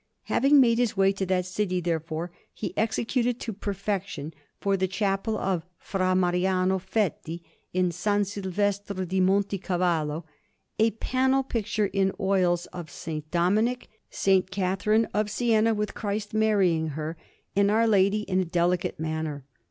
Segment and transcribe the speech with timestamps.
[0.23, 5.37] Having made his way to that city, therefore, he executed to perfection for the Chapel
[5.37, 8.29] of Fra Mariano Fetti in S.
[8.29, 10.25] Silvestro di Monte Cavallo,
[10.79, 13.09] a panel picture in oils of S.
[13.29, 14.41] Dominic, S.
[14.49, 17.15] Catherine of Siena, with Christ marrying her,
[17.55, 19.45] and Our Lady, in a delicate manner.